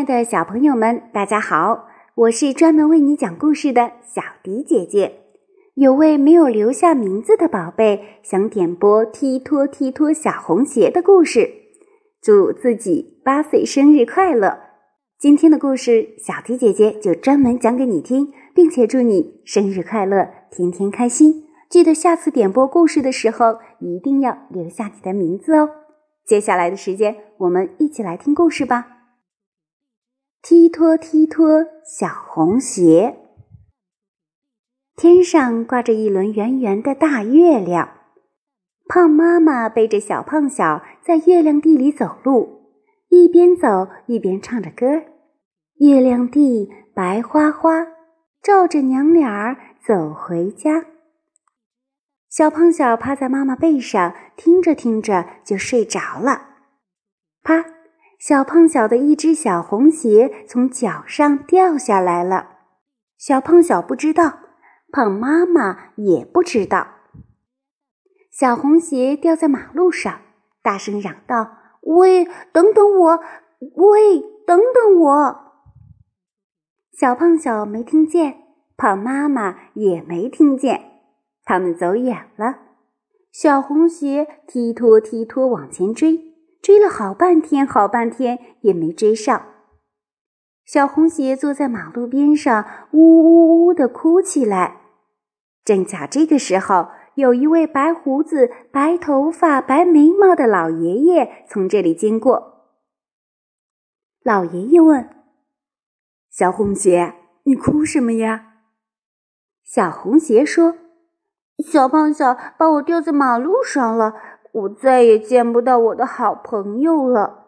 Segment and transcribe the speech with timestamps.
[0.00, 1.84] 爱的小朋友们，大家好！
[2.14, 5.20] 我是专门为你讲故事的小迪姐姐。
[5.74, 11.50] 有位没有留下名字的宝贝想点播《踢拖踢拖小红鞋》的故事，
[12.22, 14.58] 祝自己八岁生日快乐！
[15.18, 21.44] 今天的故事，小迪姐姐就专门讲给你听，并且祝你生日快乐，天天开心！
[21.68, 25.68] 记得下次点播故事的时候，一定要留下你的名字哦。
[26.24, 28.99] 接下来的时间，我们一起来听故事吧。
[30.42, 33.18] 踢拖踢拖小红鞋，
[34.96, 37.98] 天上挂着一轮圆圆的大月亮。
[38.88, 42.72] 胖妈妈背着小胖小在月亮地里走路，
[43.10, 44.86] 一边走一边唱着歌。
[45.74, 47.86] 月亮地白花花，
[48.42, 50.86] 照着娘俩儿走回家。
[52.30, 56.46] 小胖小趴在妈妈背上，听着听着就睡着了。
[57.42, 57.62] 啪！
[58.20, 62.58] 小胖小的一只小红鞋从脚上掉下来了，
[63.16, 64.40] 小胖小不知道，
[64.92, 66.86] 胖妈妈也不知道。
[68.30, 70.20] 小红鞋掉在马路上，
[70.62, 73.20] 大声嚷道：“喂，等等我！
[73.76, 75.40] 喂，等等我！”
[76.92, 78.42] 小胖小没听见，
[78.76, 81.00] 胖妈妈也没听见，
[81.42, 82.58] 他们走远了。
[83.32, 86.29] 小红鞋踢拖踢拖往前追。
[86.62, 89.46] 追了好半天，好半天也没追上。
[90.64, 94.82] 小红鞋坐在马路边上，呜呜呜的哭起来。
[95.64, 102.68] 正巧这个时候，有一位白胡子、白头发、白眉毛的老爷爷从这里经过。
[104.22, 105.08] 老爷爷问
[106.30, 108.46] ：“小红鞋，你哭什么呀？”
[109.64, 110.76] 小红鞋说
[111.64, 114.14] ：“小胖小把我掉在马路上了。”
[114.52, 117.46] 我再也见不到我的好朋友了。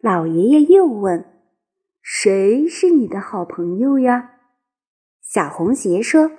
[0.00, 1.24] 老爷爷又问
[2.02, 4.32] ：“谁是你的好朋友呀？”
[5.22, 6.30] 小红鞋说：“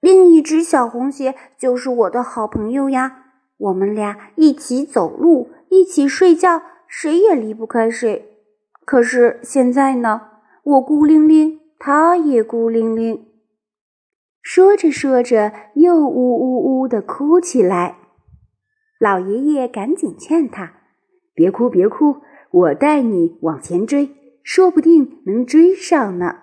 [0.00, 3.24] 另一只小红鞋就是我的好朋友呀。
[3.58, 8.38] 我们俩一起走路，一起睡觉，谁也离不开谁。
[8.86, 10.22] 可是现在呢，
[10.64, 13.26] 我孤零零，他也孤零零。”
[14.40, 17.98] 说着说着，又呜呜呜的哭起来。
[19.00, 20.74] 老爷爷赶紧劝他
[21.32, 22.18] ：“别哭，别哭，
[22.50, 24.10] 我带你往前追，
[24.42, 26.40] 说不定能追上呢。”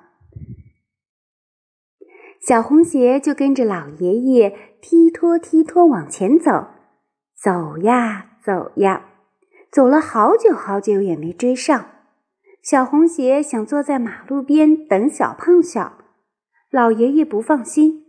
[2.41, 6.69] 小红鞋就跟着老爷爷踢拖踢拖往前走，
[7.39, 9.05] 走呀走呀，
[9.71, 11.85] 走了好久好久也没追上。
[12.63, 15.99] 小红鞋想坐在马路边等小胖小，
[16.71, 18.05] 老爷爷不放心：“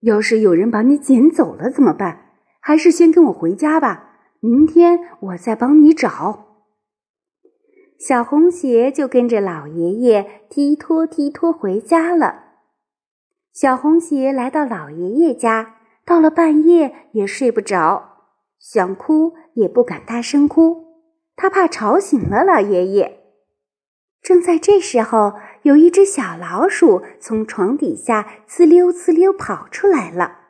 [0.00, 2.30] 要是有人把你捡走了怎么办？”
[2.64, 6.46] 还是先跟我回家吧，明天我再帮你找。
[7.98, 12.44] 小红鞋就跟着老爷爷踢拖踢拖回家了。
[13.52, 18.18] 小红鞋来到老爷爷家，到了半夜也睡不着，
[18.60, 20.84] 想哭也不敢大声哭，
[21.34, 23.18] 他怕吵醒了老爷爷。
[24.22, 30.41] 正在这时候，有一只小老鼠从床底下呲溜呲溜跑出来了。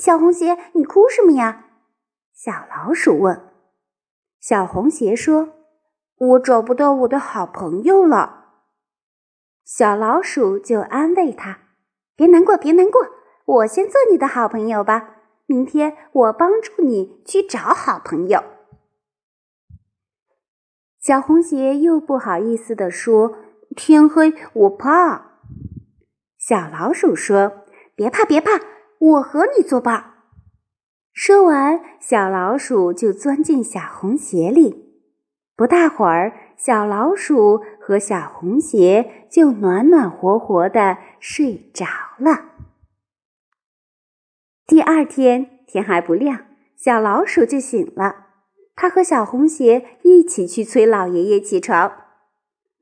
[0.00, 1.66] 小红鞋，你哭什么呀？
[2.32, 3.52] 小老鼠问。
[4.40, 5.50] 小红鞋说
[6.16, 8.46] ：“我找不到我的好朋友了。”
[9.62, 11.58] 小老鼠就安慰他
[12.16, 13.02] ：“别难过，别难过，
[13.44, 15.16] 我先做你的好朋友吧。
[15.44, 18.42] 明天我帮助你去找好朋友。”
[20.98, 23.36] 小红鞋又不好意思地说
[23.76, 25.42] ：“天黑，我怕。”
[26.40, 28.52] 小老鼠说：“别怕，别怕。”
[29.00, 30.12] 我和你作伴。
[31.14, 34.90] 说完，小老鼠就钻进小红鞋里。
[35.56, 41.86] 不大会儿，小老鼠和小红鞋就暖暖和和的睡着
[42.18, 42.50] 了。
[44.66, 46.44] 第二天天还不亮，
[46.76, 48.26] 小老鼠就醒了。
[48.76, 51.92] 它和小红鞋一起去催老爷爷起床。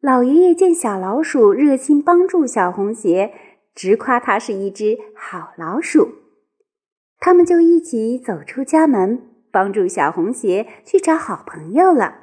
[0.01, 3.33] 老爷爷见小老鼠热心帮助小红鞋。
[3.79, 6.09] 直夸它是一只好老鼠，
[7.21, 9.23] 他们就一起走出家门，
[9.53, 12.17] 帮助小红鞋去找好朋友了。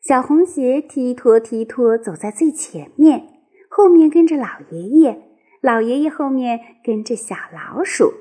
[0.00, 5.22] 小红鞋踢拖踢拖走在最前面，后面跟着老爷爷，
[5.60, 8.12] 老爷爷后面跟着小老鼠。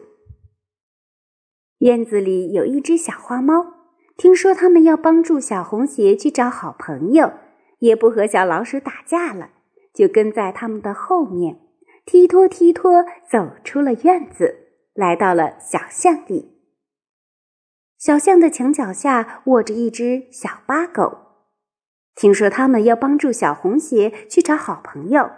[1.77, 3.63] 院子里有一只小花猫，
[4.17, 7.33] 听说他们要帮助小红鞋去找好朋友，
[7.77, 9.51] 也不和小老鼠打架了。
[9.99, 11.59] 就跟在他们的后面，
[12.05, 16.53] 踢拖踢拖走出了院子，来到了小巷里。
[17.97, 21.17] 小巷的墙角下卧着一只小巴狗。
[22.15, 25.31] 听说他们要帮助小红鞋去找好朋友，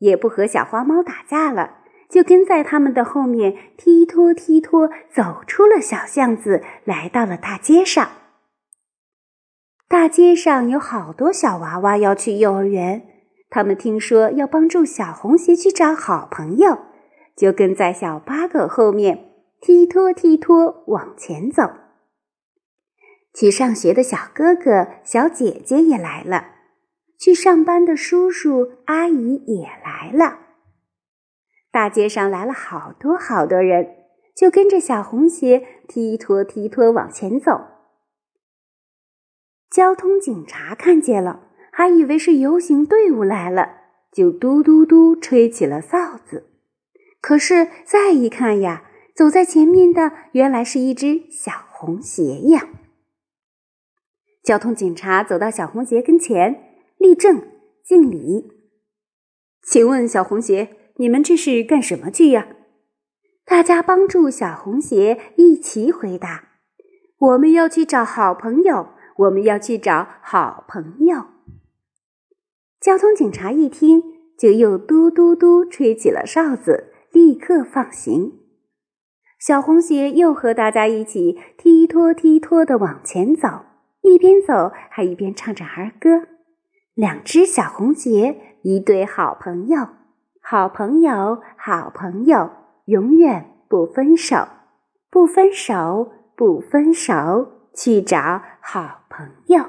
[0.00, 1.78] 也不和小花猫打架了，
[2.10, 8.10] 就跟在他们的后面踢拖踢拖走出了小巷子，来到了大街上。
[9.88, 13.11] 大街上有好多小娃娃要去幼儿园，
[13.54, 16.78] 他们听说要帮助小红鞋去找好朋友，
[17.36, 21.64] 就跟在小八狗后面踢拖踢拖往前走。
[23.34, 26.46] 去上学的小哥哥、小姐姐也来了，
[27.18, 30.38] 去上班的叔叔阿姨也来了。
[31.70, 33.86] 大街上来了好多好多人，
[34.34, 37.60] 就跟着小红鞋踢拖踢拖往前走。
[39.70, 43.76] 交通警察看见了，还以为是游行队伍来了，
[44.12, 46.50] 就嘟嘟嘟吹起了哨子。
[47.22, 48.84] 可是再一看呀，
[49.16, 52.68] 走在前面的原来是一只小红鞋呀。
[54.42, 56.62] 交通警察走到小红鞋跟前，
[56.98, 57.42] 立正
[57.82, 58.52] 敬礼。
[59.64, 62.48] 请问小红鞋，你们这是干什么去呀？
[63.46, 66.48] 大家帮助小红鞋一齐回答
[67.18, 71.26] ：“我们要去找好朋友，我们要去找好朋友。”
[72.82, 74.02] 交通警察一听，
[74.36, 78.40] 就又嘟嘟嘟吹起了哨子，立刻放行。
[79.38, 83.48] 小红鞋又和大家一起踢拖踢拖的往前走。
[84.00, 86.26] 一边走还一边唱着儿歌，
[86.94, 89.86] 两只小红鞋，一对好朋友，
[90.40, 92.50] 好朋友，好朋友，
[92.86, 94.48] 永远不分手，
[95.08, 97.46] 不分手，不分手，
[97.76, 99.66] 去找好朋友。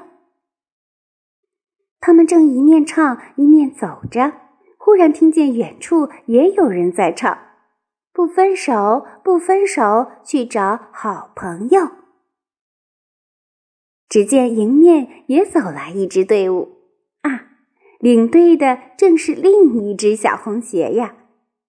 [2.06, 4.34] 他们正一面唱一面走着，
[4.76, 7.38] 忽然听见远处也有人在唱
[8.12, 11.88] ：“不分手，不分手，去找好朋友。”
[14.06, 16.76] 只见迎面也走来一支队伍
[17.22, 17.46] 啊，
[17.98, 21.14] 领队的正是另一只小红鞋呀。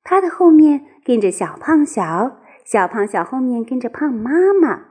[0.04, 4.82] 它的后面跟着小胖小，小胖小后面跟着胖妈妈，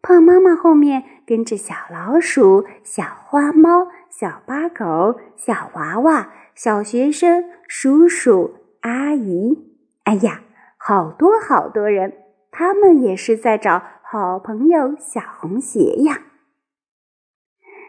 [0.00, 9.72] 胖妈妈后面跟着小老鼠、小花猫、小八狗、小娃娃、小学生、叔叔、阿姨。
[10.04, 10.42] 哎呀，
[10.76, 12.12] 好多好多人，
[12.50, 16.20] 他们也是在找好朋友小红鞋呀。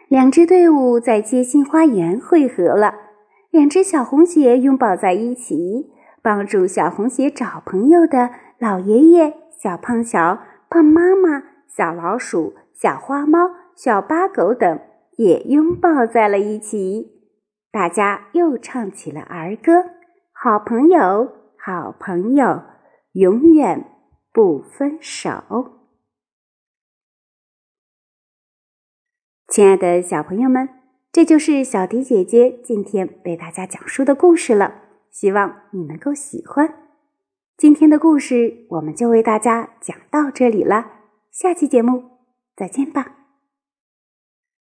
[0.08, 2.94] 两支队伍在街心花园汇合了，
[3.50, 5.92] 两只小红鞋拥抱在一起，
[6.22, 10.38] 帮助小红鞋找朋友的老爷爷、小胖小、
[10.70, 14.80] 胖妈妈、小老鼠、小花猫、小八狗等
[15.16, 17.12] 也拥抱在了一起。
[17.70, 19.72] 大家又唱起了儿歌
[20.32, 22.62] ：“好朋友，好朋友，
[23.12, 23.84] 永远
[24.32, 25.32] 不分手。”
[29.48, 30.68] 亲爱的小朋友们，
[31.12, 34.82] 这就是小迪姐姐今天为大家讲述的故事了。
[35.10, 36.74] 希望你能够喜欢
[37.56, 40.90] 今天的故事，我们就为大家讲到这里了。
[41.30, 42.02] 下期节目
[42.56, 43.23] 再见吧。